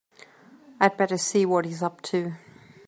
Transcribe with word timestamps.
I'd 0.79 0.97
better 0.97 1.19
see 1.19 1.45
what 1.45 1.65
he's 1.65 1.83
up 1.83 2.01
to. 2.09 2.33